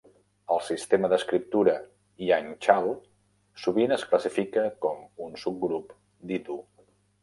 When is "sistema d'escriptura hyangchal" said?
0.69-2.91